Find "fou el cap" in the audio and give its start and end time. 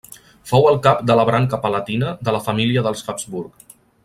0.51-1.03